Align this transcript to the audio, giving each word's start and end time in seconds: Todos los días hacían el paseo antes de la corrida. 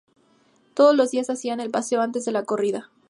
Todos 0.73 0.95
los 0.95 1.11
días 1.11 1.29
hacían 1.29 1.59
el 1.59 1.69
paseo 1.69 2.01
antes 2.01 2.25
de 2.25 2.31
la 2.31 2.43
corrida. 2.43 2.89